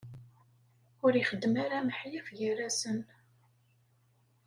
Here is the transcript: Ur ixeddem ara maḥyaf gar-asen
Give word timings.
Ur 1.05 1.11
ixeddem 1.19 1.55
ara 1.63 1.85
maḥyaf 1.87 2.27
gar-asen 2.37 2.99